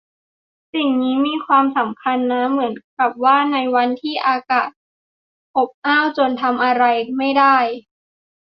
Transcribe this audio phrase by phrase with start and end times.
[0.73, 4.69] สิ่งนี้มีความสำคัญนะ เหมือนกับว่าในวันที่อากาศ
[5.57, 6.83] อบอ้าวจนทำอะไร
[7.17, 7.57] ไม่ได้